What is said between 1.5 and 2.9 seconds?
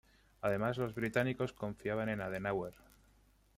confiaban en Adenauer.